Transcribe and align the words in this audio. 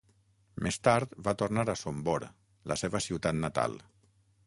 Més 0.67 0.79
tard 0.87 1.13
va 1.27 1.35
tornar 1.43 1.67
a 1.73 1.77
Sombor, 1.83 2.27
la 2.73 2.81
seva 2.85 3.07
ciutat 3.11 3.43
natal. 3.47 3.83